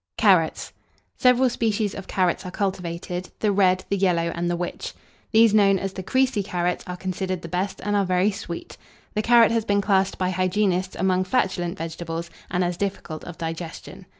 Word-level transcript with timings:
CARROTS. 0.17 0.73
Several 1.15 1.47
species 1.47 1.93
of 1.93 2.07
carrots 2.07 2.43
are 2.43 2.49
cultivated, 2.49 3.29
the 3.37 3.51
red, 3.51 3.85
the 3.89 3.95
yellow, 3.97 4.31
and 4.33 4.49
the 4.49 4.55
which. 4.55 4.95
Those 5.31 5.53
known 5.53 5.77
as 5.77 5.93
the 5.93 6.01
Crecy 6.01 6.41
carrots 6.41 6.83
are 6.87 6.97
considered 6.97 7.43
the 7.43 7.47
best, 7.47 7.79
and 7.83 7.95
are 7.95 8.03
very 8.03 8.31
sweet. 8.31 8.77
The 9.13 9.21
carrot 9.21 9.51
has 9.51 9.63
been 9.63 9.79
classed 9.79 10.17
by 10.17 10.31
hygienists 10.31 10.95
among 10.95 11.25
flatulent 11.25 11.77
vegetables, 11.77 12.31
and 12.49 12.63
as 12.63 12.77
difficult 12.77 13.23
of 13.25 13.37
digestion. 13.37 14.07